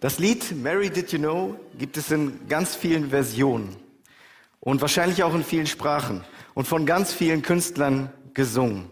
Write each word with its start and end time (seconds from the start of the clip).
Das 0.00 0.20
Lied 0.20 0.54
Mary 0.62 0.90
Did 0.90 1.10
You 1.10 1.18
Know 1.18 1.60
gibt 1.76 1.96
es 1.96 2.12
in 2.12 2.46
ganz 2.48 2.76
vielen 2.76 3.10
Versionen 3.10 3.74
und 4.60 4.80
wahrscheinlich 4.80 5.24
auch 5.24 5.34
in 5.34 5.42
vielen 5.42 5.66
Sprachen 5.66 6.24
und 6.54 6.68
von 6.68 6.86
ganz 6.86 7.12
vielen 7.12 7.42
Künstlern 7.42 8.12
gesungen. 8.32 8.90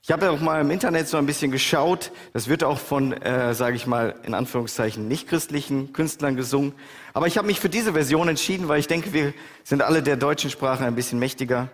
Ich 0.00 0.12
habe 0.12 0.26
ja 0.26 0.30
auch 0.30 0.40
mal 0.40 0.60
im 0.60 0.70
Internet 0.70 1.08
so 1.08 1.16
ein 1.16 1.26
bisschen 1.26 1.50
geschaut. 1.50 2.12
Das 2.34 2.46
wird 2.46 2.62
auch 2.62 2.78
von, 2.78 3.14
äh, 3.14 3.52
sage 3.52 3.74
ich 3.74 3.88
mal, 3.88 4.14
in 4.22 4.32
Anführungszeichen 4.32 5.08
nichtchristlichen 5.08 5.92
Künstlern 5.92 6.36
gesungen. 6.36 6.74
Aber 7.14 7.26
ich 7.26 7.36
habe 7.36 7.48
mich 7.48 7.58
für 7.58 7.70
diese 7.70 7.94
Version 7.94 8.28
entschieden, 8.28 8.68
weil 8.68 8.78
ich 8.78 8.86
denke, 8.86 9.12
wir 9.12 9.34
sind 9.64 9.82
alle 9.82 10.04
der 10.04 10.16
deutschen 10.16 10.50
Sprache 10.50 10.84
ein 10.84 10.94
bisschen 10.94 11.18
mächtiger. 11.18 11.68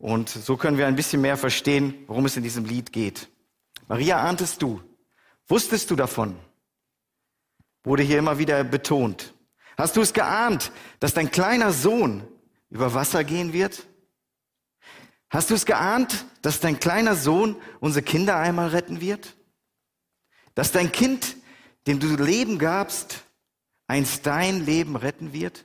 Und 0.00 0.28
so 0.28 0.56
können 0.56 0.76
wir 0.76 0.88
ein 0.88 0.96
bisschen 0.96 1.20
mehr 1.20 1.36
verstehen, 1.36 1.94
worum 2.08 2.24
es 2.24 2.36
in 2.36 2.42
diesem 2.42 2.64
Lied 2.64 2.92
geht. 2.92 3.28
Maria, 3.86 4.18
ahntest 4.22 4.60
du? 4.60 4.80
Wusstest 5.46 5.88
du 5.90 5.94
davon? 5.94 6.34
Wurde 7.84 8.02
hier 8.02 8.18
immer 8.18 8.38
wieder 8.38 8.64
betont. 8.64 9.34
Hast 9.76 9.96
du 9.96 10.00
es 10.00 10.12
geahnt, 10.12 10.72
dass 11.00 11.14
dein 11.14 11.30
kleiner 11.30 11.72
Sohn 11.72 12.26
über 12.70 12.94
Wasser 12.94 13.22
gehen 13.22 13.52
wird? 13.52 13.86
Hast 15.30 15.50
du 15.50 15.54
es 15.54 15.66
geahnt, 15.66 16.26
dass 16.42 16.60
dein 16.60 16.78
kleiner 16.78 17.16
Sohn 17.16 17.56
unsere 17.80 18.04
Kinder 18.04 18.36
einmal 18.36 18.68
retten 18.68 19.00
wird? 19.00 19.36
Dass 20.54 20.72
dein 20.72 20.92
Kind, 20.92 21.36
dem 21.86 21.98
du 21.98 22.16
Leben 22.16 22.58
gabst, 22.58 23.24
einst 23.86 24.26
dein 24.26 24.64
Leben 24.64 24.96
retten 24.96 25.32
wird? 25.32 25.64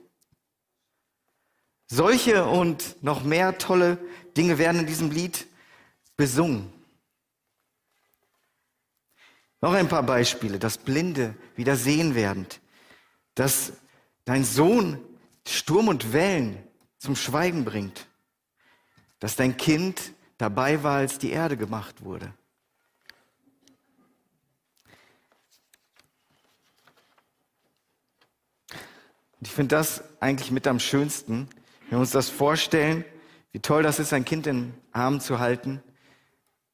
Solche 1.87 2.45
und 2.45 3.01
noch 3.03 3.23
mehr 3.23 3.57
tolle 3.57 3.97
Dinge 4.35 4.57
werden 4.57 4.81
in 4.81 4.87
diesem 4.87 5.11
Lied 5.11 5.47
besungen. 6.17 6.71
Noch 9.61 9.73
ein 9.73 9.89
paar 9.89 10.03
Beispiele, 10.03 10.57
dass 10.57 10.77
Blinde 10.77 11.35
wieder 11.55 11.75
sehen 11.75 12.15
werden, 12.15 12.47
dass 13.35 13.73
dein 14.25 14.43
Sohn 14.43 14.99
Sturm 15.47 15.87
und 15.87 16.13
Wellen 16.13 16.63
zum 16.97 17.15
Schweigen 17.15 17.65
bringt, 17.65 18.07
dass 19.19 19.35
dein 19.35 19.57
Kind 19.57 20.13
dabei 20.37 20.83
war, 20.83 20.97
als 20.97 21.17
die 21.17 21.31
Erde 21.31 21.57
gemacht 21.57 22.03
wurde. 22.03 22.33
Und 29.39 29.47
ich 29.47 29.51
finde 29.51 29.75
das 29.75 30.03
eigentlich 30.19 30.51
mit 30.51 30.67
am 30.67 30.79
schönsten, 30.79 31.49
wenn 31.83 31.91
wir 31.91 31.99
uns 31.99 32.11
das 32.11 32.29
vorstellen, 32.29 33.05
wie 33.51 33.59
toll 33.59 33.83
das 33.83 33.99
ist, 33.99 34.13
ein 34.13 34.25
Kind 34.25 34.47
in 34.47 34.57
den 34.57 34.73
Armen 34.91 35.21
zu 35.21 35.39
halten, 35.39 35.81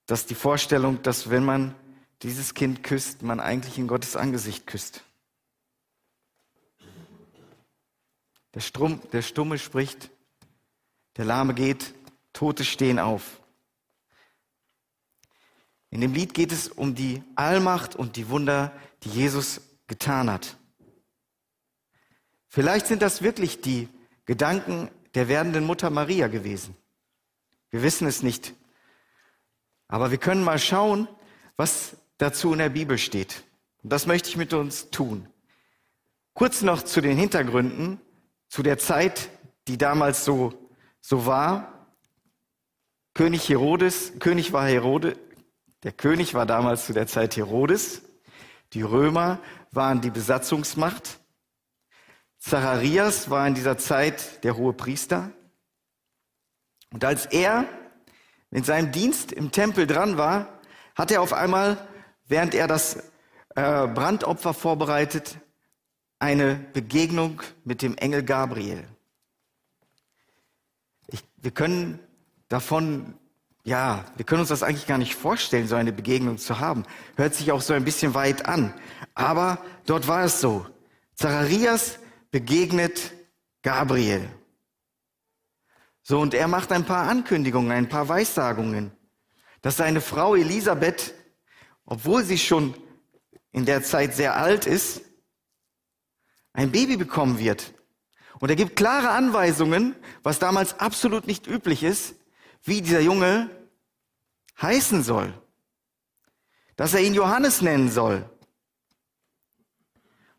dass 0.07 0.25
die 0.25 0.35
Vorstellung, 0.35 1.01
dass 1.03 1.29
wenn 1.29 1.45
man 1.45 1.75
dieses 2.21 2.53
Kind 2.53 2.83
küsst, 2.83 3.21
man 3.21 3.39
eigentlich 3.39 3.77
in 3.77 3.87
Gottes 3.87 4.15
Angesicht 4.15 4.67
küsst. 4.67 5.03
Der, 8.53 8.61
Strum, 8.61 9.01
der 9.11 9.21
Stumme 9.21 9.59
spricht, 9.59 10.09
der 11.17 11.25
Lahme 11.25 11.53
geht, 11.53 11.93
Tote 12.33 12.63
stehen 12.63 12.99
auf. 12.99 13.41
In 15.89 16.01
dem 16.01 16.13
Lied 16.13 16.33
geht 16.33 16.51
es 16.51 16.67
um 16.67 16.95
die 16.95 17.23
Allmacht 17.35 17.95
und 17.95 18.15
die 18.15 18.29
Wunder, 18.29 18.73
die 19.03 19.09
Jesus 19.09 19.61
getan 19.87 20.29
hat. 20.29 20.57
Vielleicht 22.47 22.87
sind 22.87 23.01
das 23.01 23.21
wirklich 23.21 23.61
die 23.61 23.89
Gedanken 24.25 24.89
der 25.13 25.27
werdenden 25.27 25.65
Mutter 25.65 25.89
Maria 25.89 26.27
gewesen. 26.27 26.75
Wir 27.69 27.83
wissen 27.83 28.07
es 28.07 28.23
nicht. 28.23 28.53
Aber 29.87 30.11
wir 30.11 30.17
können 30.17 30.43
mal 30.43 30.59
schauen, 30.59 31.07
was 31.57 31.97
dazu 32.17 32.53
in 32.53 32.59
der 32.59 32.69
Bibel 32.69 32.97
steht. 32.97 33.43
Und 33.83 33.91
das 33.91 34.07
möchte 34.07 34.29
ich 34.29 34.37
mit 34.37 34.53
uns 34.53 34.89
tun. 34.89 35.27
Kurz 36.33 36.61
noch 36.61 36.81
zu 36.83 37.01
den 37.01 37.17
Hintergründen, 37.17 38.01
zu 38.49 38.63
der 38.63 38.77
Zeit, 38.77 39.29
die 39.67 39.77
damals 39.77 40.25
so, 40.25 40.53
so 41.01 41.25
war. 41.25 41.87
König 43.13 43.47
Herodes, 43.47 44.13
König 44.19 44.51
war 44.51 44.67
Herode, 44.67 45.17
der 45.83 45.91
König 45.91 46.33
war 46.33 46.45
damals 46.45 46.87
zu 46.87 46.93
der 46.93 47.07
Zeit 47.07 47.37
Herodes. 47.37 48.01
Die 48.73 48.81
Römer 48.81 49.39
waren 49.71 50.01
die 50.01 50.09
Besatzungsmacht. 50.09 51.19
Zacharias 52.39 53.29
war 53.29 53.47
in 53.47 53.55
dieser 53.55 53.77
Zeit 53.77 54.43
der 54.43 54.57
hohe 54.57 54.73
Priester. 54.73 55.31
Und 56.91 57.03
als 57.03 57.27
er 57.27 57.65
in 58.51 58.63
seinem 58.63 58.91
Dienst 58.91 59.31
im 59.31 59.51
Tempel 59.51 59.85
dran 59.85 60.17
war, 60.17 60.59
hat 60.95 61.11
er 61.11 61.21
auf 61.21 61.33
einmal 61.33 61.77
während 62.27 62.55
er 62.55 62.67
das 62.67 62.97
äh, 63.55 63.87
Brandopfer 63.87 64.53
vorbereitet, 64.53 65.37
eine 66.19 66.55
Begegnung 66.73 67.41
mit 67.63 67.81
dem 67.81 67.95
Engel 67.97 68.23
Gabriel. 68.23 68.83
Ich, 71.07 71.23
wir 71.37 71.51
können 71.51 71.99
davon, 72.47 73.15
ja, 73.63 74.05
wir 74.15 74.25
können 74.25 74.41
uns 74.41 74.49
das 74.49 74.63
eigentlich 74.63 74.87
gar 74.87 74.97
nicht 74.97 75.15
vorstellen, 75.15 75.67
so 75.67 75.75
eine 75.75 75.93
Begegnung 75.93 76.37
zu 76.37 76.59
haben. 76.59 76.83
Hört 77.15 77.35
sich 77.35 77.51
auch 77.51 77.61
so 77.61 77.73
ein 77.73 77.83
bisschen 77.83 78.13
weit 78.13 78.45
an. 78.45 78.73
Aber 79.13 79.59
dort 79.85 80.07
war 80.07 80.23
es 80.23 80.41
so. 80.41 80.65
Zacharias 81.15 81.99
begegnet 82.31 83.13
Gabriel. 83.61 84.29
So, 86.03 86.19
und 86.19 86.33
er 86.33 86.47
macht 86.47 86.71
ein 86.71 86.85
paar 86.85 87.07
Ankündigungen, 87.07 87.71
ein 87.71 87.89
paar 87.89 88.07
Weissagungen, 88.09 88.91
dass 89.61 89.77
seine 89.77 90.01
Frau 90.01 90.35
Elisabeth 90.35 91.15
obwohl 91.85 92.23
sie 92.23 92.37
schon 92.37 92.75
in 93.51 93.65
der 93.65 93.83
Zeit 93.83 94.15
sehr 94.15 94.35
alt 94.35 94.65
ist, 94.65 95.01
ein 96.53 96.71
Baby 96.71 96.97
bekommen 96.97 97.39
wird. 97.39 97.73
Und 98.39 98.49
er 98.49 98.55
gibt 98.55 98.75
klare 98.75 99.09
Anweisungen, 99.09 99.95
was 100.23 100.39
damals 100.39 100.79
absolut 100.79 101.27
nicht 101.27 101.47
üblich 101.47 101.83
ist, 101.83 102.15
wie 102.63 102.81
dieser 102.81 103.01
Junge 103.01 103.49
heißen 104.61 105.03
soll. 105.03 105.33
Dass 106.75 106.93
er 106.93 107.01
ihn 107.01 107.13
Johannes 107.13 107.61
nennen 107.61 107.89
soll. 107.89 108.29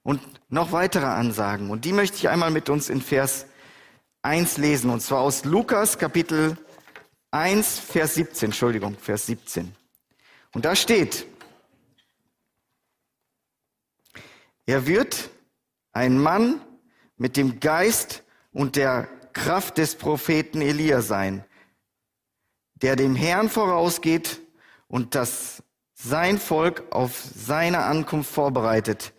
Und 0.03 0.21
noch 0.49 0.73
weitere 0.73 1.07
Ansagen. 1.07 1.71
Und 1.71 1.85
die 1.85 1.93
möchte 1.93 2.17
ich 2.17 2.29
einmal 2.29 2.51
mit 2.51 2.69
uns 2.69 2.89
in 2.89 3.01
Vers 3.01 3.47
1 4.23 4.59
lesen. 4.59 4.91
Und 4.91 5.01
zwar 5.01 5.21
aus 5.21 5.45
Lukas 5.45 5.99
Kapitel 5.99 6.57
1, 7.31 7.79
Vers 7.79 8.15
17. 8.15 8.49
Entschuldigung, 8.49 8.97
Vers 8.99 9.27
17. 9.27 9.75
Und 10.53 10.65
da 10.65 10.77
steht, 10.77 11.27
Er 14.67 14.87
wird 14.87 15.31
ein 15.93 16.19
Mann 16.19 16.61
mit 17.17 17.37
dem 17.37 17.61
Geist 17.61 18.25
und 18.53 18.75
der 18.75 19.09
Kraft 19.33 19.79
des 19.79 19.95
Propheten 19.95 20.61
Elia 20.61 21.03
sein, 21.03 21.45
der 22.75 22.97
dem 22.97 23.15
Herrn 23.15 23.49
vorausgeht 23.49 24.41
und 24.89 25.15
das 25.15 25.63
sein 25.95 26.39
Volk 26.39 26.85
auf 26.91 27.23
seine 27.35 27.85
Ankunft 27.85 28.31
vorbereitet. 28.31 29.13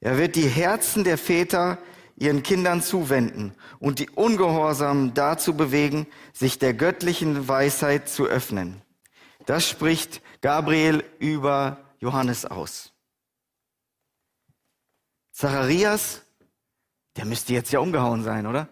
Er 0.00 0.16
wird 0.16 0.36
die 0.36 0.48
Herzen 0.48 1.04
der 1.04 1.18
Väter 1.18 1.78
ihren 2.16 2.42
Kindern 2.42 2.82
zuwenden 2.82 3.54
und 3.80 3.98
die 3.98 4.08
Ungehorsamen 4.10 5.12
dazu 5.14 5.54
bewegen, 5.54 6.06
sich 6.32 6.58
der 6.58 6.72
göttlichen 6.72 7.46
Weisheit 7.46 8.08
zu 8.08 8.24
öffnen. 8.26 8.80
Das 9.46 9.68
spricht 9.68 10.22
Gabriel 10.40 11.04
über 11.18 11.78
Johannes 11.98 12.46
aus. 12.46 12.93
Zacharias, 15.34 16.22
der 17.16 17.24
müsste 17.24 17.52
jetzt 17.54 17.72
ja 17.72 17.80
umgehauen 17.80 18.22
sein, 18.22 18.46
oder? 18.46 18.68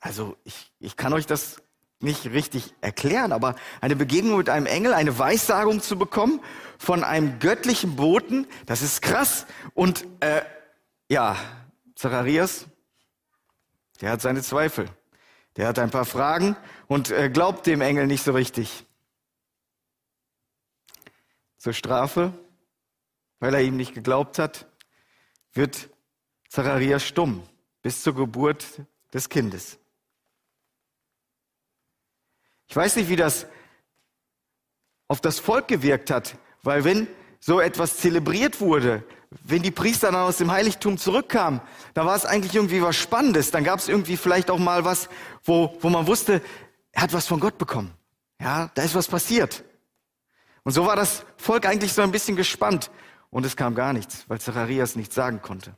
Also 0.00 0.36
ich, 0.42 0.72
ich 0.80 0.96
kann 0.96 1.12
euch 1.12 1.24
das 1.24 1.62
nicht 2.00 2.26
richtig 2.26 2.74
erklären, 2.80 3.30
aber 3.30 3.54
eine 3.80 3.94
Begegnung 3.94 4.38
mit 4.38 4.48
einem 4.48 4.66
Engel, 4.66 4.92
eine 4.92 5.20
Weissagung 5.20 5.80
zu 5.80 5.96
bekommen 5.96 6.40
von 6.78 7.04
einem 7.04 7.38
göttlichen 7.38 7.94
Boten, 7.94 8.48
das 8.66 8.82
ist 8.82 9.02
krass. 9.02 9.46
Und 9.74 10.04
äh, 10.18 10.42
ja, 11.08 11.36
Zacharias, 11.94 12.66
der 14.00 14.10
hat 14.10 14.20
seine 14.20 14.42
Zweifel. 14.42 14.88
Der 15.56 15.68
hat 15.68 15.78
ein 15.78 15.90
paar 15.90 16.04
Fragen 16.04 16.56
und 16.88 17.12
äh, 17.12 17.30
glaubt 17.30 17.66
dem 17.66 17.80
Engel 17.82 18.08
nicht 18.08 18.24
so 18.24 18.32
richtig. 18.32 18.84
Zur 21.56 21.72
Strafe 21.72 22.32
weil 23.40 23.54
er 23.54 23.62
ihm 23.62 23.76
nicht 23.76 23.94
geglaubt 23.94 24.38
hat, 24.38 24.66
wird 25.52 25.88
Zacharias 26.48 27.04
stumm 27.04 27.42
bis 27.82 28.02
zur 28.02 28.14
Geburt 28.14 28.64
des 29.12 29.28
Kindes. 29.28 29.78
Ich 32.66 32.76
weiß 32.76 32.96
nicht, 32.96 33.08
wie 33.08 33.16
das 33.16 33.46
auf 35.08 35.20
das 35.20 35.38
Volk 35.38 35.68
gewirkt 35.68 36.10
hat, 36.10 36.36
weil 36.62 36.84
wenn 36.84 37.08
so 37.40 37.60
etwas 37.60 37.96
zelebriert 37.96 38.60
wurde, 38.60 39.04
wenn 39.30 39.62
die 39.62 39.70
Priester 39.70 40.10
dann 40.10 40.22
aus 40.22 40.38
dem 40.38 40.50
Heiligtum 40.50 40.98
zurückkamen, 40.98 41.60
da 41.94 42.04
war 42.04 42.16
es 42.16 42.24
eigentlich 42.24 42.54
irgendwie 42.54 42.82
was 42.82 42.96
Spannendes. 42.96 43.50
Dann 43.50 43.64
gab 43.64 43.78
es 43.78 43.88
irgendwie 43.88 44.16
vielleicht 44.16 44.50
auch 44.50 44.58
mal 44.58 44.84
was, 44.84 45.08
wo, 45.44 45.76
wo 45.80 45.88
man 45.88 46.06
wusste, 46.06 46.42
er 46.92 47.02
hat 47.02 47.12
was 47.12 47.26
von 47.26 47.40
Gott 47.40 47.58
bekommen. 47.58 47.92
Ja, 48.40 48.70
da 48.74 48.82
ist 48.82 48.94
was 48.94 49.08
passiert. 49.08 49.64
Und 50.62 50.72
so 50.72 50.86
war 50.86 50.96
das 50.96 51.24
Volk 51.36 51.66
eigentlich 51.66 51.92
so 51.92 52.02
ein 52.02 52.10
bisschen 52.10 52.36
gespannt. 52.36 52.90
Und 53.30 53.44
es 53.44 53.56
kam 53.56 53.74
gar 53.74 53.92
nichts, 53.92 54.24
weil 54.28 54.40
Zacharias 54.40 54.96
nichts 54.96 55.14
sagen 55.14 55.42
konnte. 55.42 55.76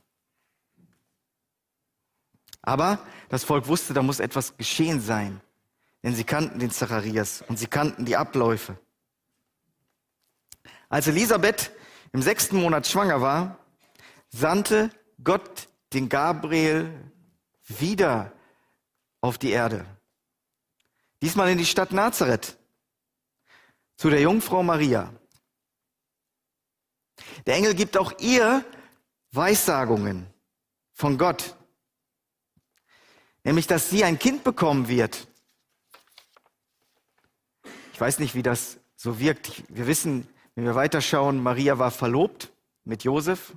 Aber 2.61 2.99
das 3.29 3.43
Volk 3.43 3.67
wusste, 3.67 3.93
da 3.93 4.03
muss 4.03 4.19
etwas 4.19 4.55
geschehen 4.57 5.01
sein, 5.01 5.41
denn 6.03 6.15
sie 6.15 6.23
kannten 6.23 6.59
den 6.59 6.71
Zacharias 6.71 7.43
und 7.47 7.57
sie 7.57 7.67
kannten 7.67 8.05
die 8.05 8.15
Abläufe. 8.15 8.77
Als 10.89 11.07
Elisabeth 11.07 11.71
im 12.11 12.21
sechsten 12.21 12.57
Monat 12.57 12.85
schwanger 12.85 13.21
war, 13.21 13.57
sandte 14.29 14.89
Gott 15.23 15.69
den 15.93 16.09
Gabriel 16.09 16.93
wieder 17.67 18.31
auf 19.21 19.37
die 19.37 19.51
Erde. 19.51 19.85
Diesmal 21.21 21.49
in 21.49 21.57
die 21.57 21.65
Stadt 21.65 21.91
Nazareth 21.91 22.57
zu 23.95 24.09
der 24.09 24.21
Jungfrau 24.21 24.63
Maria. 24.63 25.13
Der 27.45 27.55
Engel 27.55 27.73
gibt 27.73 27.97
auch 27.97 28.13
ihr 28.19 28.65
Weissagungen 29.31 30.27
von 30.93 31.17
Gott, 31.17 31.55
nämlich 33.43 33.67
dass 33.67 33.89
sie 33.89 34.03
ein 34.03 34.19
Kind 34.19 34.43
bekommen 34.43 34.87
wird. 34.87 35.27
Ich 37.93 38.01
weiß 38.01 38.19
nicht, 38.19 38.35
wie 38.35 38.43
das 38.43 38.79
so 38.95 39.19
wirkt. 39.19 39.63
Wir 39.69 39.87
wissen, 39.87 40.27
wenn 40.55 40.65
wir 40.65 40.75
weiterschauen, 40.75 41.41
Maria 41.41 41.79
war 41.79 41.91
verlobt 41.91 42.51
mit 42.83 43.03
Josef 43.03 43.53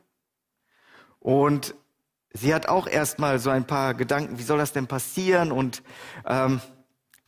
und 1.18 1.74
sie 2.32 2.54
hat 2.54 2.66
auch 2.66 2.86
erstmal 2.86 3.38
so 3.38 3.50
ein 3.50 3.66
paar 3.66 3.94
Gedanken, 3.94 4.38
wie 4.38 4.42
soll 4.42 4.58
das 4.58 4.72
denn 4.72 4.86
passieren 4.86 5.50
und 5.50 5.82
ähm, 6.26 6.60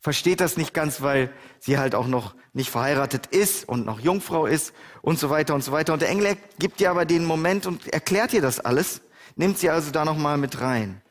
versteht 0.01 0.41
das 0.41 0.57
nicht 0.57 0.75
ganz, 0.75 1.01
weil 1.01 1.33
sie 1.59 1.79
halt 1.79 1.95
auch 1.95 2.07
noch 2.07 2.35
nicht 2.53 2.71
verheiratet 2.71 3.27
ist 3.27 3.69
und 3.69 3.85
noch 3.85 4.01
Jungfrau 4.01 4.47
ist 4.47 4.73
und 5.03 5.19
so 5.19 5.31
weiter 5.31 5.55
und 5.55 5.63
so 5.63 5.73
weiter. 5.73 5.93
Und 5.93 6.03
der 6.03 6.09
Engel 6.09 6.37
gibt 6.59 6.81
ihr 6.81 6.91
aber 6.91 7.05
den 7.05 7.25
Moment 7.25 7.67
und 7.67 7.89
erklärt 7.89 8.33
ihr 8.33 8.43
das 8.43 8.61
alles, 8.61 9.03
nimmt 9.35 9.59
sie 9.59 9.71
also 9.71 9.91
da 9.91 10.05
nochmal 10.05 10.39
mit 10.39 10.61
rein. 10.61 11.03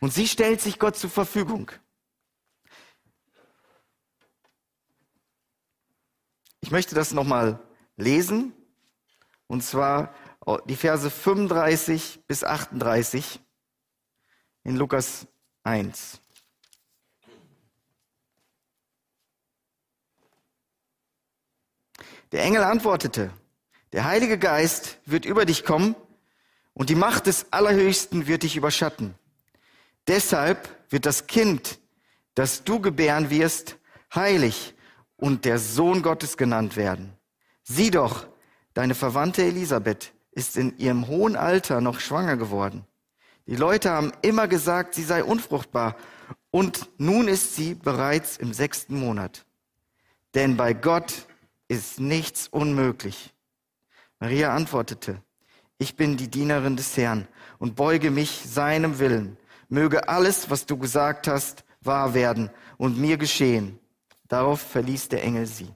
Und 0.00 0.12
sie 0.12 0.28
stellt 0.28 0.60
sich 0.60 0.78
Gott 0.78 0.96
zur 0.96 1.10
Verfügung. 1.10 1.70
Ich 6.60 6.70
möchte 6.70 6.94
das 6.94 7.12
nochmal 7.12 7.60
lesen, 7.96 8.54
und 9.46 9.62
zwar 9.62 10.14
die 10.66 10.76
Verse 10.76 11.10
35 11.10 12.24
bis 12.26 12.44
38 12.44 13.40
in 14.64 14.76
Lukas 14.76 15.26
1. 15.62 16.23
Der 22.34 22.42
Engel 22.42 22.64
antwortete, 22.64 23.30
der 23.92 24.06
Heilige 24.06 24.38
Geist 24.38 24.98
wird 25.06 25.24
über 25.24 25.44
dich 25.44 25.64
kommen 25.64 25.94
und 26.72 26.90
die 26.90 26.96
Macht 26.96 27.28
des 27.28 27.52
Allerhöchsten 27.52 28.26
wird 28.26 28.42
dich 28.42 28.56
überschatten. 28.56 29.14
Deshalb 30.08 30.68
wird 30.90 31.06
das 31.06 31.28
Kind, 31.28 31.78
das 32.34 32.64
du 32.64 32.80
gebären 32.80 33.30
wirst, 33.30 33.76
heilig 34.12 34.74
und 35.16 35.44
der 35.44 35.60
Sohn 35.60 36.02
Gottes 36.02 36.36
genannt 36.36 36.76
werden. 36.76 37.12
Sieh 37.62 37.92
doch, 37.92 38.26
deine 38.72 38.96
Verwandte 38.96 39.44
Elisabeth 39.44 40.12
ist 40.32 40.56
in 40.56 40.76
ihrem 40.76 41.06
hohen 41.06 41.36
Alter 41.36 41.80
noch 41.80 42.00
schwanger 42.00 42.36
geworden. 42.36 42.84
Die 43.46 43.54
Leute 43.54 43.90
haben 43.90 44.12
immer 44.22 44.48
gesagt, 44.48 44.96
sie 44.96 45.04
sei 45.04 45.22
unfruchtbar 45.22 45.94
und 46.50 46.88
nun 46.98 47.28
ist 47.28 47.54
sie 47.54 47.76
bereits 47.76 48.38
im 48.38 48.52
sechsten 48.52 48.98
Monat. 48.98 49.46
Denn 50.34 50.56
bei 50.56 50.72
Gott 50.72 51.28
ist 51.68 52.00
nichts 52.00 52.48
unmöglich. 52.48 53.34
Maria 54.20 54.54
antwortete, 54.54 55.22
ich 55.78 55.96
bin 55.96 56.16
die 56.16 56.30
Dienerin 56.30 56.76
des 56.76 56.96
Herrn 56.96 57.28
und 57.58 57.76
beuge 57.76 58.10
mich 58.10 58.30
seinem 58.30 58.98
Willen. 58.98 59.36
Möge 59.68 60.08
alles, 60.08 60.50
was 60.50 60.66
du 60.66 60.78
gesagt 60.78 61.26
hast, 61.26 61.64
wahr 61.80 62.14
werden 62.14 62.50
und 62.76 62.98
mir 62.98 63.16
geschehen. 63.16 63.78
Darauf 64.28 64.60
verließ 64.60 65.08
der 65.08 65.22
Engel 65.24 65.46
sie. 65.46 65.74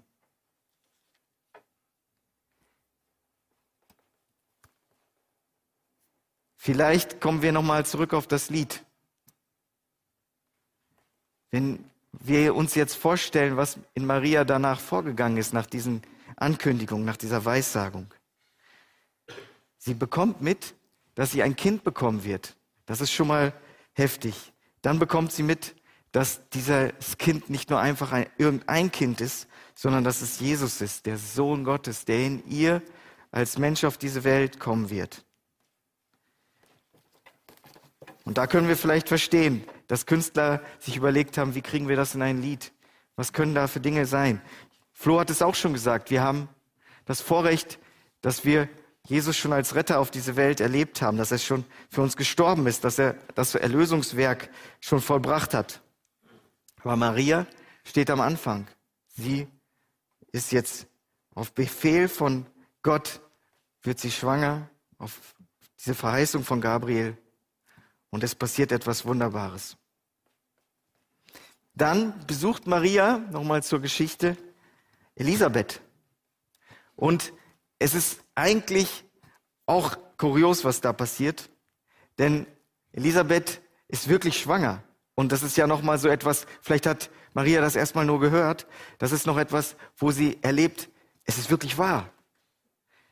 Vielleicht 6.57 7.21
kommen 7.21 7.43
wir 7.43 7.53
nochmal 7.53 7.87
zurück 7.87 8.13
auf 8.13 8.27
das 8.27 8.51
Lied. 8.51 8.85
Wenn 11.51 11.89
wir 12.21 12.55
uns 12.55 12.75
jetzt 12.75 12.95
vorstellen, 12.95 13.57
was 13.57 13.79
in 13.95 14.07
Maria 14.07 14.45
danach 14.45 14.81
vorgegangen 14.81 15.39
ist, 15.39 15.53
nach 15.53 15.67
diesen 15.67 16.03
Ankündigungen, 16.37 17.05
nach 17.05 17.17
dieser 17.17 17.45
Weissagung. 17.45 18.13
Sie 19.79 19.95
bekommt 19.95 20.41
mit, 20.41 20.75
dass 21.15 21.33
sie 21.33 21.43
ein 21.43 21.57
Kind 21.57 21.85
bekommen 21.85 22.25
wird. 22.25 22.57
Das 22.87 23.01
ist 23.01 23.13
schon 23.13 23.29
mal 23.29 23.53
heftig. 23.93 24.53
Dann 24.83 24.99
bekommt 24.99 25.33
sie 25.33 25.43
mit, 25.43 25.75
dass 26.13 26.49
dieses 26.51 27.19
Kind 27.19 27.51
nicht 27.51 27.71
nur 27.71 27.81
einfach 27.81 28.13
ein, 28.13 28.27
irgendein 28.39 28.91
Kind 28.91 29.21
ist, 29.21 29.49
sondern 29.75 30.05
dass 30.05 30.23
es 30.23 30.41
Jesus 30.41 30.81
ist, 30.81 31.07
der 31.07 31.19
Sohn 31.19 31.65
Gottes, 31.65 32.05
der 32.05 32.25
in 32.25 32.47
ihr 32.49 32.83
als 33.31 33.59
Mensch 33.59 33.85
auf 33.85 33.99
diese 33.99 34.25
Welt 34.25 34.59
kommen 34.59 34.91
wird. 34.91 35.25
Und 38.29 38.37
da 38.37 38.47
können 38.47 38.69
wir 38.69 38.77
vielleicht 38.77 39.09
verstehen, 39.09 39.65
dass 39.87 40.05
Künstler 40.05 40.61
sich 40.81 40.99
überlegt 40.99 41.39
haben, 41.39 41.55
wie 41.55 41.63
kriegen 41.63 41.89
wir 41.89 41.97
das 41.97 42.15
in 42.15 42.21
ein 42.21 42.43
Lied? 42.43 42.75
Was 43.17 43.33
können 43.33 43.55
da 43.55 43.69
für 43.69 43.81
Dinge 43.81 44.05
sein? 44.05 44.43
Flo 44.93 45.19
hat 45.19 45.31
es 45.31 45.41
auch 45.41 45.55
schon 45.55 45.73
gesagt. 45.73 46.11
Wir 46.11 46.23
haben 46.23 46.47
das 47.07 47.23
Vorrecht, 47.23 47.79
dass 48.21 48.45
wir 48.45 48.69
Jesus 49.07 49.35
schon 49.35 49.55
als 49.55 49.75
Retter 49.75 49.99
auf 49.99 50.11
diese 50.11 50.37
Welt 50.37 50.61
erlebt 50.61 51.01
haben, 51.01 51.17
dass 51.17 51.33
er 51.33 51.39
schon 51.39 51.65
für 51.89 52.03
uns 52.03 52.19
gestorben 52.19 52.67
ist, 52.67 52.85
dass 52.85 52.99
er 52.99 53.15
das 53.35 53.55
Erlösungswerk 53.55 54.51
schon 54.79 55.01
vollbracht 55.01 55.55
hat. 55.55 55.81
Aber 56.83 56.97
Maria 56.97 57.47
steht 57.83 58.11
am 58.11 58.21
Anfang. 58.21 58.67
Sie 59.07 59.49
ist 60.33 60.53
jetzt 60.53 60.87
auf 61.35 61.55
Befehl 61.55 62.09
von 62.09 62.45
Gott, 62.83 63.23
wird 63.81 63.99
sie 63.99 64.11
schwanger, 64.11 64.69
auf 64.99 65.35
diese 65.79 65.95
Verheißung 65.95 66.45
von 66.45 66.61
Gabriel. 66.61 67.17
Und 68.11 68.25
es 68.25 68.35
passiert 68.35 68.73
etwas 68.73 69.05
Wunderbares. 69.05 69.77
Dann 71.75 72.27
besucht 72.27 72.67
Maria, 72.67 73.19
nochmal 73.31 73.63
zur 73.63 73.81
Geschichte, 73.81 74.37
Elisabeth. 75.15 75.81
Und 76.97 77.33
es 77.79 77.95
ist 77.95 78.21
eigentlich 78.35 79.05
auch 79.67 79.97
kurios, 80.17 80.65
was 80.65 80.81
da 80.81 80.93
passiert, 80.93 81.51
denn 82.19 82.47
Elisabeth 82.93 83.61
ist 83.87 84.09
wirklich 84.09 84.39
schwanger. 84.39 84.83
Und 85.15 85.31
das 85.31 85.43
ist 85.43 85.57
ja 85.57 85.67
nochmal 85.67 85.99
so 85.99 86.09
etwas, 86.09 86.47
vielleicht 86.61 86.87
hat 86.87 87.11
Maria 87.35 87.61
das 87.61 87.77
erstmal 87.77 88.05
nur 88.05 88.19
gehört, 88.19 88.67
das 88.99 89.13
ist 89.13 89.27
noch 89.27 89.39
etwas, 89.39 89.77
wo 89.97 90.11
sie 90.11 90.39
erlebt, 90.43 90.89
es 91.25 91.39
ist 91.39 91.51
wirklich 91.51 91.79
wahr. 91.79 92.11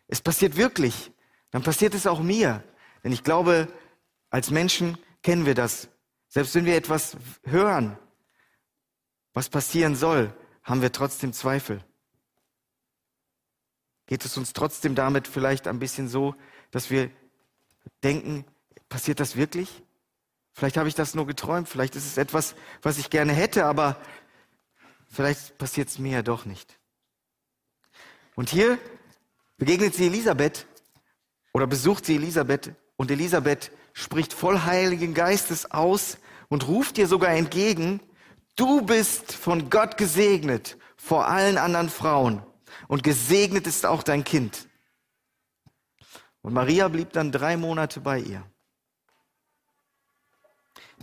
Es 0.08 0.20
passiert 0.20 0.56
wirklich. 0.56 1.12
Dann 1.50 1.62
passiert 1.62 1.94
es 1.94 2.06
auch 2.06 2.20
mir. 2.20 2.62
Denn 3.04 3.12
ich 3.12 3.22
glaube, 3.22 3.68
als 4.36 4.50
Menschen 4.50 4.98
kennen 5.22 5.46
wir 5.46 5.54
das. 5.54 5.88
Selbst 6.28 6.54
wenn 6.54 6.66
wir 6.66 6.76
etwas 6.76 7.16
hören, 7.44 7.96
was 9.32 9.48
passieren 9.48 9.96
soll, 9.96 10.30
haben 10.62 10.82
wir 10.82 10.92
trotzdem 10.92 11.32
Zweifel. 11.32 11.82
Geht 14.04 14.26
es 14.26 14.36
uns 14.36 14.52
trotzdem 14.52 14.94
damit 14.94 15.26
vielleicht 15.26 15.66
ein 15.66 15.78
bisschen 15.78 16.06
so, 16.06 16.34
dass 16.70 16.90
wir 16.90 17.10
denken, 18.04 18.44
passiert 18.90 19.20
das 19.20 19.36
wirklich? 19.36 19.82
Vielleicht 20.52 20.76
habe 20.76 20.90
ich 20.90 20.94
das 20.94 21.14
nur 21.14 21.26
geträumt, 21.26 21.66
vielleicht 21.66 21.96
ist 21.96 22.04
es 22.04 22.18
etwas, 22.18 22.56
was 22.82 22.98
ich 22.98 23.08
gerne 23.08 23.32
hätte, 23.32 23.64
aber 23.64 23.98
vielleicht 25.08 25.56
passiert 25.56 25.88
es 25.88 25.98
mir 25.98 26.12
ja 26.12 26.22
doch 26.22 26.44
nicht. 26.44 26.78
Und 28.34 28.50
hier 28.50 28.78
begegnet 29.56 29.94
sie 29.94 30.08
Elisabeth 30.08 30.66
oder 31.54 31.66
besucht 31.66 32.04
sie 32.04 32.16
Elisabeth 32.16 32.74
und 32.96 33.10
Elisabeth 33.10 33.70
spricht 33.96 34.34
voll 34.34 34.62
Heiligen 34.64 35.14
Geistes 35.14 35.70
aus 35.70 36.18
und 36.48 36.68
ruft 36.68 36.98
ihr 36.98 37.08
sogar 37.08 37.30
entgegen, 37.30 38.00
du 38.54 38.82
bist 38.82 39.32
von 39.32 39.70
Gott 39.70 39.96
gesegnet 39.96 40.76
vor 40.96 41.28
allen 41.28 41.56
anderen 41.56 41.88
Frauen 41.88 42.44
und 42.88 43.02
gesegnet 43.02 43.66
ist 43.66 43.86
auch 43.86 44.02
dein 44.02 44.22
Kind. 44.22 44.68
Und 46.42 46.52
Maria 46.52 46.88
blieb 46.88 47.14
dann 47.14 47.32
drei 47.32 47.56
Monate 47.56 48.00
bei 48.00 48.18
ihr. 48.18 48.44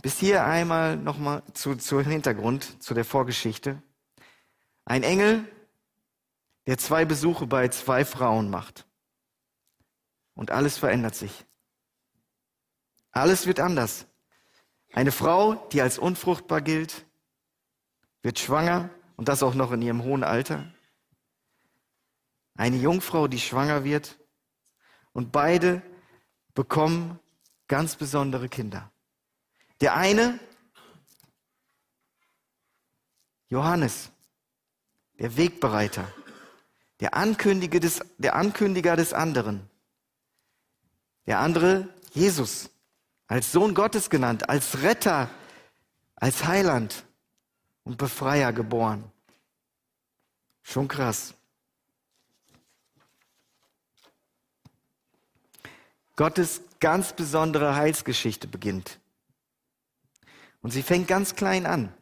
Bis 0.00 0.20
hier 0.20 0.44
einmal 0.44 0.96
nochmal 0.96 1.42
zu, 1.52 1.74
zu 1.74 2.00
Hintergrund, 2.00 2.80
zu 2.80 2.94
der 2.94 3.04
Vorgeschichte. 3.04 3.82
Ein 4.84 5.02
Engel, 5.02 5.44
der 6.68 6.78
zwei 6.78 7.04
Besuche 7.04 7.48
bei 7.48 7.66
zwei 7.68 8.04
Frauen 8.04 8.50
macht. 8.50 8.86
Und 10.34 10.52
alles 10.52 10.78
verändert 10.78 11.16
sich. 11.16 11.44
Alles 13.14 13.46
wird 13.46 13.60
anders. 13.60 14.06
Eine 14.92 15.12
Frau, 15.12 15.54
die 15.72 15.80
als 15.80 15.98
unfruchtbar 15.98 16.60
gilt, 16.60 17.06
wird 18.22 18.40
schwanger 18.40 18.90
und 19.16 19.28
das 19.28 19.42
auch 19.42 19.54
noch 19.54 19.70
in 19.70 19.82
ihrem 19.82 20.02
hohen 20.02 20.24
Alter. 20.24 20.66
Eine 22.56 22.76
Jungfrau, 22.76 23.28
die 23.28 23.38
schwanger 23.38 23.84
wird 23.84 24.18
und 25.12 25.30
beide 25.30 25.80
bekommen 26.54 27.20
ganz 27.68 27.94
besondere 27.94 28.48
Kinder. 28.48 28.90
Der 29.80 29.96
eine, 29.96 30.40
Johannes, 33.48 34.10
der 35.20 35.36
Wegbereiter, 35.36 36.12
der 36.98 37.14
Ankündiger 37.14 37.78
des, 37.78 38.00
der 38.18 38.34
Ankündiger 38.34 38.96
des 38.96 39.12
anderen. 39.12 39.70
Der 41.26 41.38
andere, 41.38 41.88
Jesus, 42.12 42.70
als 43.26 43.52
Sohn 43.52 43.74
Gottes 43.74 44.10
genannt, 44.10 44.48
als 44.48 44.82
Retter, 44.82 45.30
als 46.16 46.44
Heiland 46.44 47.04
und 47.84 47.96
Befreier 47.96 48.52
geboren. 48.52 49.10
Schon 50.62 50.88
krass. 50.88 51.34
Gottes 56.16 56.62
ganz 56.80 57.12
besondere 57.12 57.74
Heilsgeschichte 57.74 58.46
beginnt. 58.46 59.00
Und 60.62 60.70
sie 60.70 60.82
fängt 60.82 61.08
ganz 61.08 61.34
klein 61.34 61.66
an. 61.66 61.92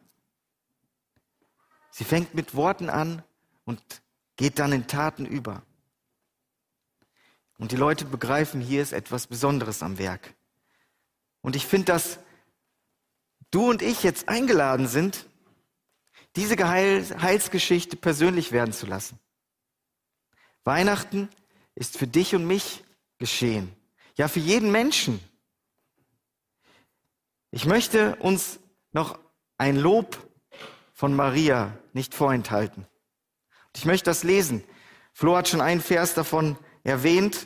Sie 1.91 2.03
fängt 2.03 2.33
mit 2.33 2.55
Worten 2.55 2.89
an 2.89 3.23
und 3.65 3.81
geht 4.35 4.59
dann 4.59 4.71
in 4.71 4.87
Taten 4.87 5.25
über. 5.25 5.63
Und 7.57 7.71
die 7.71 7.75
Leute 7.75 8.05
begreifen, 8.05 8.61
hier 8.61 8.81
ist 8.81 8.93
etwas 8.93 9.27
Besonderes 9.27 9.83
am 9.83 9.97
Werk. 9.97 10.35
Und 11.43 11.55
ich 11.55 11.67
finde, 11.67 11.85
dass 11.85 12.17
du 13.51 13.69
und 13.69 13.83
ich 13.83 14.01
jetzt 14.01 14.27
eingeladen 14.27 14.87
sind, 14.87 15.27
diese 16.35 16.57
Heilsgeschichte 16.57 17.95
persönlich 17.95 18.51
werden 18.51 18.73
zu 18.73 18.87
lassen. 18.87 19.19
Weihnachten 20.63 21.29
ist 21.75 21.97
für 21.97 22.07
dich 22.07 22.33
und 22.33 22.47
mich 22.47 22.83
geschehen. 23.19 23.75
Ja, 24.15 24.27
für 24.27 24.39
jeden 24.39 24.71
Menschen. 24.71 25.19
Ich 27.51 27.65
möchte 27.65 28.15
uns 28.15 28.59
noch 28.91 29.19
ein 29.57 29.75
Lob 29.75 30.17
von 30.93 31.13
Maria 31.13 31.77
nicht 31.91 32.15
vorenthalten. 32.15 32.87
Ich 33.75 33.85
möchte 33.85 34.05
das 34.05 34.23
lesen. 34.23 34.63
Flo 35.13 35.35
hat 35.35 35.49
schon 35.49 35.61
einen 35.61 35.81
Vers 35.81 36.13
davon 36.13 36.57
erwähnt, 36.83 37.45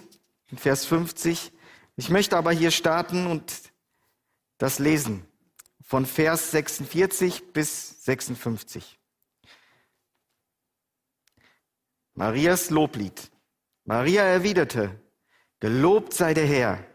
Vers 0.56 0.86
50. 0.86 1.52
Ich 1.98 2.10
möchte 2.10 2.38
aber 2.38 2.52
hier 2.52 2.72
starten 2.72 3.28
und 3.28 3.74
das 4.58 4.80
lesen. 4.80 5.26
Von 5.82 6.06
Vers 6.06 6.52
46 6.52 7.54
bis 7.54 8.04
56. 8.04 9.00
Marias 12.14 12.70
Loblied. 12.70 13.32
Maria 13.86 14.24
erwiderte, 14.24 15.00
Gelobt 15.60 16.14
sei 16.14 16.34
der 16.34 16.46
Herr. 16.46 16.86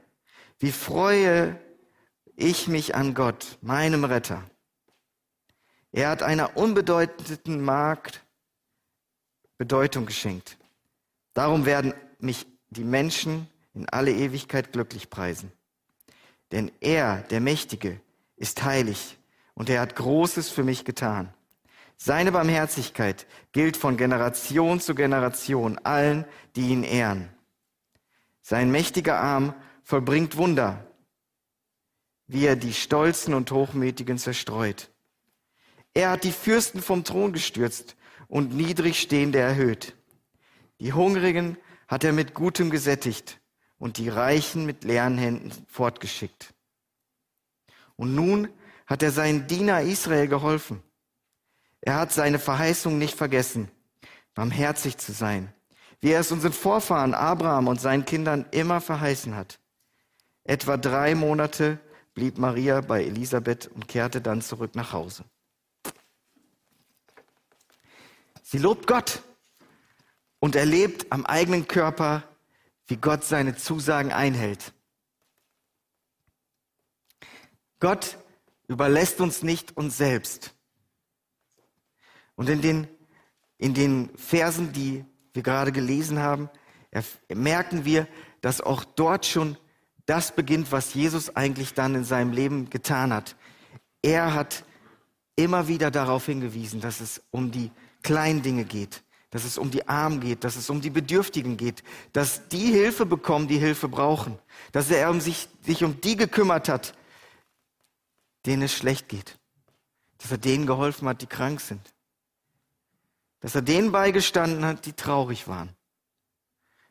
Wie 0.58 0.70
freue 0.70 1.58
ich 2.36 2.68
mich 2.68 2.94
an 2.94 3.14
Gott, 3.14 3.58
meinem 3.60 4.04
Retter. 4.04 4.48
Er 5.90 6.08
hat 6.08 6.22
einer 6.22 6.56
unbedeutenden 6.56 7.60
Magd 7.60 8.24
Bedeutung 9.58 10.06
geschenkt. 10.06 10.58
Darum 11.34 11.66
werden 11.66 11.94
mich 12.18 12.46
die 12.70 12.84
Menschen 12.84 13.48
in 13.74 13.88
alle 13.88 14.12
Ewigkeit 14.12 14.72
glücklich 14.72 15.10
preisen. 15.10 15.52
Denn 16.52 16.70
er, 16.80 17.22
der 17.30 17.40
Mächtige, 17.40 18.00
ist 18.36 18.62
heilig 18.62 19.18
und 19.54 19.70
er 19.70 19.80
hat 19.80 19.96
Großes 19.96 20.50
für 20.50 20.62
mich 20.62 20.84
getan. 20.84 21.32
Seine 21.96 22.32
Barmherzigkeit 22.32 23.26
gilt 23.52 23.76
von 23.76 23.96
Generation 23.96 24.80
zu 24.80 24.94
Generation 24.94 25.78
allen, 25.78 26.24
die 26.56 26.68
ihn 26.68 26.82
ehren. 26.82 27.30
Sein 28.42 28.70
mächtiger 28.70 29.18
Arm 29.18 29.54
vollbringt 29.82 30.36
Wunder, 30.36 30.86
wie 32.26 32.46
er 32.46 32.56
die 32.56 32.74
Stolzen 32.74 33.34
und 33.34 33.50
Hochmütigen 33.50 34.18
zerstreut. 34.18 34.90
Er 35.94 36.10
hat 36.10 36.24
die 36.24 36.32
Fürsten 36.32 36.82
vom 36.82 37.04
Thron 37.04 37.32
gestürzt 37.32 37.96
und 38.28 38.54
Niedrigstehende 38.54 39.38
erhöht. 39.38 39.94
Die 40.80 40.92
Hungrigen 40.92 41.56
hat 41.86 42.04
er 42.04 42.12
mit 42.12 42.34
Gutem 42.34 42.70
gesättigt 42.70 43.41
und 43.82 43.98
die 43.98 44.08
Reichen 44.08 44.64
mit 44.64 44.84
leeren 44.84 45.18
Händen 45.18 45.50
fortgeschickt. 45.68 46.54
Und 47.96 48.14
nun 48.14 48.48
hat 48.86 49.02
er 49.02 49.10
seinen 49.10 49.48
Diener 49.48 49.82
Israel 49.82 50.28
geholfen. 50.28 50.84
Er 51.80 51.96
hat 51.96 52.12
seine 52.12 52.38
Verheißung 52.38 52.96
nicht 52.96 53.16
vergessen, 53.16 53.68
barmherzig 54.34 54.98
zu 54.98 55.10
sein, 55.10 55.52
wie 55.98 56.12
er 56.12 56.20
es 56.20 56.30
unseren 56.30 56.52
Vorfahren 56.52 57.12
Abraham 57.12 57.66
und 57.66 57.80
seinen 57.80 58.04
Kindern 58.04 58.46
immer 58.52 58.80
verheißen 58.80 59.34
hat. 59.34 59.58
Etwa 60.44 60.76
drei 60.76 61.16
Monate 61.16 61.80
blieb 62.14 62.38
Maria 62.38 62.82
bei 62.82 63.02
Elisabeth 63.02 63.66
und 63.66 63.88
kehrte 63.88 64.20
dann 64.20 64.42
zurück 64.42 64.76
nach 64.76 64.92
Hause. 64.92 65.24
Sie 68.44 68.58
lobt 68.58 68.86
Gott 68.86 69.22
und 70.38 70.54
erlebt 70.54 71.10
am 71.10 71.26
eigenen 71.26 71.66
Körper, 71.66 72.22
wie 72.92 72.98
Gott 72.98 73.24
seine 73.24 73.56
Zusagen 73.56 74.12
einhält. 74.12 74.74
Gott 77.80 78.18
überlässt 78.68 79.18
uns 79.22 79.42
nicht 79.42 79.78
uns 79.78 79.96
selbst. 79.96 80.54
Und 82.34 82.50
in 82.50 82.60
den, 82.60 82.86
in 83.56 83.72
den 83.72 84.10
Versen, 84.14 84.74
die 84.74 85.06
wir 85.32 85.42
gerade 85.42 85.72
gelesen 85.72 86.18
haben, 86.18 86.50
merken 87.32 87.86
wir, 87.86 88.06
dass 88.42 88.60
auch 88.60 88.84
dort 88.84 89.24
schon 89.24 89.56
das 90.04 90.36
beginnt, 90.36 90.70
was 90.70 90.92
Jesus 90.92 91.34
eigentlich 91.34 91.72
dann 91.72 91.94
in 91.94 92.04
seinem 92.04 92.32
Leben 92.32 92.68
getan 92.68 93.10
hat. 93.10 93.36
Er 94.02 94.34
hat 94.34 94.66
immer 95.34 95.66
wieder 95.66 95.90
darauf 95.90 96.26
hingewiesen, 96.26 96.82
dass 96.82 97.00
es 97.00 97.22
um 97.30 97.52
die 97.52 97.70
kleinen 98.02 98.42
Dinge 98.42 98.66
geht, 98.66 99.02
dass 99.32 99.44
es 99.44 99.56
um 99.56 99.70
die 99.70 99.88
Armen 99.88 100.20
geht, 100.20 100.44
dass 100.44 100.56
es 100.56 100.68
um 100.68 100.82
die 100.82 100.90
Bedürftigen 100.90 101.56
geht, 101.56 101.82
dass 102.12 102.48
die 102.48 102.70
Hilfe 102.70 103.06
bekommen, 103.06 103.48
die 103.48 103.58
Hilfe 103.58 103.88
brauchen, 103.88 104.38
dass 104.72 104.90
er 104.90 105.10
um 105.10 105.22
sich, 105.22 105.48
sich 105.62 105.82
um 105.82 106.00
die 106.02 106.16
gekümmert 106.16 106.68
hat, 106.68 106.94
denen 108.44 108.62
es 108.62 108.74
schlecht 108.74 109.08
geht, 109.08 109.38
dass 110.18 110.30
er 110.30 110.36
denen 110.36 110.66
geholfen 110.66 111.08
hat, 111.08 111.22
die 111.22 111.26
krank 111.26 111.62
sind, 111.62 111.94
dass 113.40 113.54
er 113.54 113.62
denen 113.62 113.90
beigestanden 113.90 114.66
hat, 114.66 114.84
die 114.84 114.92
traurig 114.92 115.48
waren, 115.48 115.74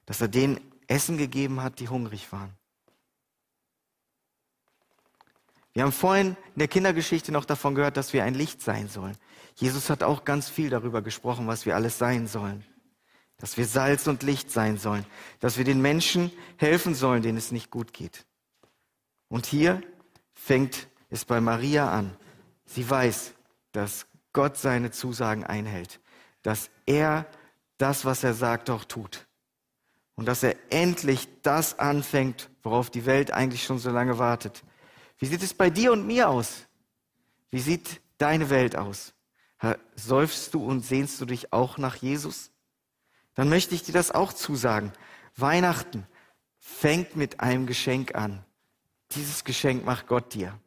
dass 0.07 0.19
er 0.19 0.27
denen 0.27 0.59
Essen 0.87 1.19
gegeben 1.19 1.61
hat, 1.61 1.79
die 1.79 1.89
hungrig 1.89 2.31
waren. 2.31 2.57
Wir 5.73 5.83
haben 5.83 5.91
vorhin 5.91 6.35
in 6.53 6.59
der 6.59 6.67
Kindergeschichte 6.67 7.31
noch 7.31 7.45
davon 7.45 7.75
gehört, 7.75 7.97
dass 7.97 8.13
wir 8.13 8.23
ein 8.23 8.33
Licht 8.33 8.61
sein 8.61 8.89
sollen. 8.89 9.17
Jesus 9.55 9.89
hat 9.89 10.03
auch 10.03 10.25
ganz 10.25 10.49
viel 10.49 10.69
darüber 10.69 11.01
gesprochen, 11.01 11.47
was 11.47 11.65
wir 11.65 11.75
alles 11.75 11.97
sein 11.97 12.27
sollen. 12.27 12.65
Dass 13.37 13.57
wir 13.57 13.65
Salz 13.65 14.07
und 14.07 14.23
Licht 14.23 14.51
sein 14.51 14.77
sollen. 14.77 15.05
Dass 15.39 15.57
wir 15.57 15.63
den 15.63 15.81
Menschen 15.81 16.31
helfen 16.57 16.93
sollen, 16.93 17.21
denen 17.23 17.37
es 17.37 17.51
nicht 17.51 17.71
gut 17.71 17.93
geht. 17.93 18.25
Und 19.29 19.45
hier 19.45 19.81
fängt 20.33 20.87
es 21.09 21.23
bei 21.25 21.39
Maria 21.39 21.89
an. 21.89 22.17
Sie 22.65 22.87
weiß, 22.89 23.33
dass 23.71 24.07
Gott 24.33 24.57
seine 24.57 24.91
Zusagen 24.91 25.45
einhält. 25.45 25.99
Dass 26.43 26.69
er 26.85 27.25
das, 27.77 28.03
was 28.03 28.23
er 28.23 28.33
sagt, 28.33 28.69
auch 28.69 28.83
tut. 28.83 29.25
Und 30.15 30.25
dass 30.25 30.43
er 30.43 30.55
endlich 30.69 31.27
das 31.43 31.79
anfängt, 31.79 32.49
worauf 32.61 32.89
die 32.89 33.05
Welt 33.05 33.31
eigentlich 33.31 33.63
schon 33.63 33.79
so 33.79 33.89
lange 33.89 34.19
wartet. 34.19 34.63
Wie 35.21 35.27
sieht 35.27 35.43
es 35.43 35.53
bei 35.53 35.69
dir 35.69 35.91
und 35.91 36.07
mir 36.07 36.29
aus? 36.29 36.65
Wie 37.51 37.59
sieht 37.59 38.01
deine 38.17 38.49
Welt 38.49 38.75
aus? 38.75 39.13
Seufst 39.95 40.55
du 40.55 40.65
und 40.65 40.83
sehnst 40.83 41.21
du 41.21 41.25
dich 41.25 41.53
auch 41.53 41.77
nach 41.77 41.95
Jesus? 41.97 42.49
Dann 43.35 43.47
möchte 43.47 43.75
ich 43.75 43.83
dir 43.83 43.91
das 43.91 44.09
auch 44.09 44.33
zusagen. 44.33 44.91
Weihnachten 45.37 46.07
fängt 46.57 47.15
mit 47.15 47.39
einem 47.39 47.67
Geschenk 47.67 48.15
an. 48.15 48.43
Dieses 49.11 49.43
Geschenk 49.43 49.85
macht 49.85 50.07
Gott 50.07 50.33
dir. 50.33 50.59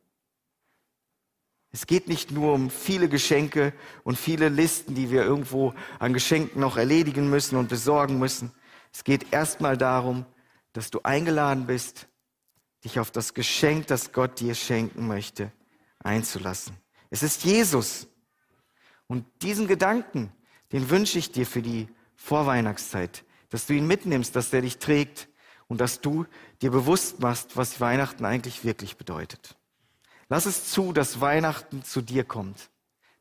Es 1.73 1.89
geht 1.89 2.07
nicht 2.07 2.31
nur 2.31 2.53
um 2.53 2.71
viele 2.71 3.09
Geschenke 3.09 3.73
und 4.05 4.17
viele 4.17 4.51
Listen, 4.51 4.95
die 4.95 5.11
wir 5.11 5.25
irgendwo 5.25 5.75
an 5.99 6.13
Geschenken 6.13 6.61
noch 6.61 6.77
erledigen 6.77 7.29
müssen 7.29 7.57
und 7.57 7.69
besorgen 7.69 8.21
müssen. 8.21 8.53
Es 8.93 9.03
geht 9.03 9.33
erstmal 9.33 9.77
darum, 9.77 10.25
dass 10.73 10.93
du 10.93 11.01
eingeladen 11.03 11.67
bist, 11.67 12.07
dich 12.85 13.01
auf 13.01 13.11
das 13.11 13.35
Geschenk, 13.35 13.87
das 13.87 14.13
Gott 14.13 14.41
dir 14.41 14.55
schenken 14.55 15.07
möchte, 15.07 15.51
einzulassen. 16.01 16.77
Es 17.11 17.23
ist 17.23 17.45
Jesus. 17.45 18.07
Und 19.07 19.27
diesen 19.43 19.67
Gedanken, 19.67 20.33
den 20.73 20.91
wünsche 20.91 21.19
ich 21.19 21.33
dir 21.33 21.47
für 21.47 21.63
die 21.63 21.89
Vorweihnachtszeit, 22.17 23.25
dass 23.51 23.67
du 23.67 23.75
ihn 23.75 23.87
mitnimmst, 23.87 24.35
dass 24.37 24.51
der 24.51 24.63
dich 24.63 24.79
trägt 24.79 25.29
und 25.69 25.81
dass 25.81 26.01
du 26.01 26.27
dir 26.63 26.71
bewusst 26.71 27.21
machst, 27.21 27.57
was 27.57 27.81
Weihnachten 27.81 28.25
eigentlich 28.25 28.65
wirklich 28.65 28.97
bedeutet. 28.97 29.57
Lass 30.29 30.47
es 30.47 30.71
zu, 30.71 30.93
dass 30.93 31.21
Weihnachten 31.21 31.85
zu 31.85 32.01
dir 32.01 32.25
kommt, 32.25 32.71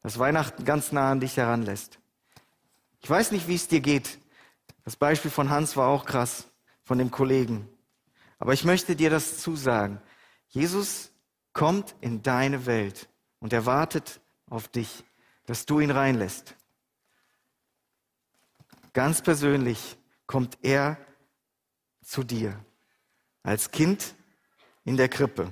dass 0.01 0.19
Weihnachten 0.19 0.65
ganz 0.65 0.91
nah 0.91 1.11
an 1.11 1.19
dich 1.19 1.37
heranlässt. 1.37 1.99
Ich 3.01 3.09
weiß 3.09 3.31
nicht, 3.31 3.47
wie 3.47 3.55
es 3.55 3.67
dir 3.67 3.81
geht. 3.81 4.19
Das 4.85 4.95
Beispiel 4.95 5.31
von 5.31 5.49
Hans 5.49 5.75
war 5.75 5.89
auch 5.89 6.05
krass, 6.05 6.47
von 6.83 6.97
dem 6.97 7.11
Kollegen. 7.11 7.69
Aber 8.39 8.53
ich 8.53 8.63
möchte 8.63 8.95
dir 8.95 9.09
das 9.09 9.39
zusagen. 9.39 10.01
Jesus 10.49 11.11
kommt 11.53 11.95
in 12.01 12.21
deine 12.21 12.65
Welt 12.65 13.09
und 13.39 13.53
er 13.53 13.65
wartet 13.65 14.21
auf 14.49 14.67
dich, 14.67 15.03
dass 15.45 15.65
du 15.65 15.79
ihn 15.79 15.91
reinlässt. 15.91 16.55
Ganz 18.93 19.21
persönlich 19.21 19.97
kommt 20.27 20.57
er 20.61 20.97
zu 22.03 22.23
dir 22.23 22.63
als 23.41 23.71
Kind 23.71 24.15
in 24.85 24.97
der 24.97 25.09
Krippe. 25.09 25.51